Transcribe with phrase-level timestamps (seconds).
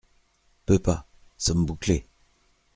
[0.65, 1.05] Peux pas,
[1.37, 2.07] sommes bouclés!…